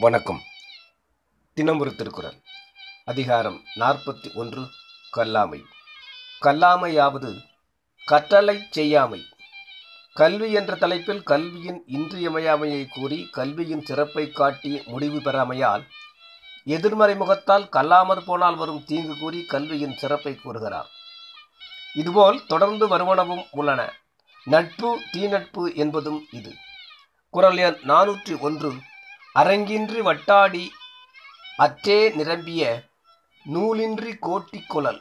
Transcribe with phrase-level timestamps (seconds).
[0.00, 0.40] வணக்கம்.
[1.54, 2.42] தினமுறு திருக்குறள்.
[3.04, 4.68] அதிகாரம் நாற்பத்தி ஒன்று
[5.16, 5.62] கல்லாமை.
[6.42, 7.40] கல்லாமையாவது
[8.10, 9.20] கற்றலை செய்யாமை.
[10.14, 15.86] கல்வி என்ற தலைப்பில் கல்வியின் இன்றியமையாமையை கூறி கல்வியின் சிறப்பை காட்டி முடிவு பெறாமையால்
[16.64, 20.86] எதிர்மறை முகத்தால் கல்லாமற் போனால் வரும் தீங்கு கூறி கல்வியின் சிறப்பை கூறுகிறார்.
[21.94, 23.92] இதுபோல் தொடர்ந்து வருவனவும் உள்ளன.
[24.44, 26.54] நட்பு தீநட்பு என்பதும் இது.
[27.30, 28.72] குரல் எண் நானூற்றி ஒன்று
[29.38, 30.64] அரங்கின்றி வட்டாடி
[31.56, 32.62] அற்றே நிரம்பிய
[33.44, 35.00] நூலின்றி கோட்டிக் குழல்.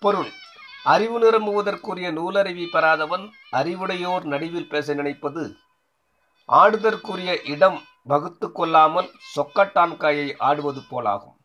[0.00, 0.30] பொருள்
[0.92, 5.42] அறிவு நிரம்புவதற்குரிய நூலறிவி பெறாதவன் அறிவுடையோர் நடுவில் பேச நினைப்பது
[6.48, 11.36] ஆடுதற்குரிய இடம் வகுத்து கொள்ளாமல் சொக்கட்டான் காயை ஆடுவது போலாகும்.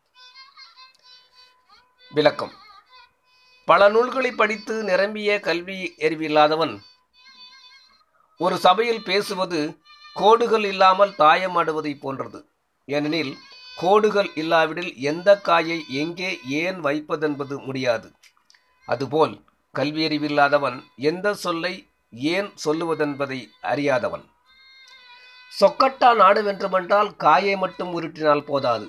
[2.10, 2.54] விளக்கம்
[3.64, 6.74] பல நூல்களை படித்து நிரம்பிய கல்வி அறிவில்லாதவன்
[8.40, 9.60] ஒரு சபையில் பேசுவது
[10.20, 12.40] கோடுகள் இல்லாமல் தாயமாடுவதை போன்றது.
[12.88, 13.32] ஏனெனில்
[13.76, 16.30] கோடுகள் இல்லாவிடில் எந்த காயை எங்கே
[16.62, 18.08] ஏன் வைப்பதென்பது முடியாது.
[18.88, 19.34] அதுபோல்
[19.74, 20.78] கல்வியறிவில்லாதவன்
[21.10, 21.74] எந்த சொல்லை
[22.12, 23.40] ஏன் சொல்லுவதென்பதை
[23.72, 24.24] அறியாதவன்.
[25.52, 28.86] சொக்கட்டா நாடு வென்றுமென்றால் காயை மட்டும் உருட்டினால் போதாது.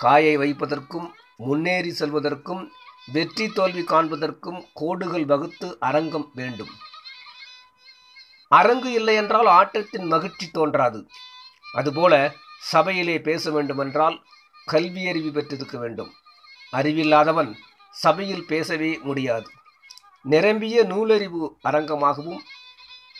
[0.00, 2.62] காயை வைப்பதற்கும் முன்னேறி செல்வதற்கும்
[3.12, 6.72] வெற்றி தோல்வி காண்பதற்கும் கோடுகள் வகுத்து அரங்கம் வேண்டும்.
[8.58, 11.00] அரங்கு இல்லை என்றால் ஆட்டத்தின் மகிழ்ச்சி தோன்றாது.
[11.74, 12.14] அதுபோல
[12.72, 14.16] சபையிலே பேச வேண்டுமென்றால்
[14.72, 16.10] கல்வி அறிவு பெற்றிருக்க வேண்டும்.
[16.72, 17.50] அறிவில்லாதவன்
[17.94, 19.48] சபையில் பேசவே முடியாது.
[20.24, 22.42] நிரம்பிய நூலறிவு அரங்கமாகவும்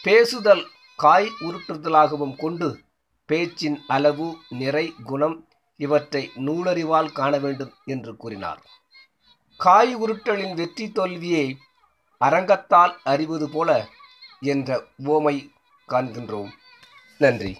[0.02, 0.62] பேசுதல்
[0.98, 2.68] காய் உருட்டுதலாகவும் கொண்டு
[3.28, 4.28] பேச்சின் அளவு
[4.60, 5.36] நிறை குணம்
[5.80, 8.60] இவற்றை நூலறிவால் காண வேண்டும் என்று கூறினார்.
[9.60, 11.46] காய் உருட்டலின் வெற்றி தோல்வியை
[12.20, 13.70] அரங்கத்தால் அறிவது போல
[14.44, 15.50] என்ற உவமை
[15.88, 16.50] காண்கின்றோம்.
[17.18, 17.58] நன்றி.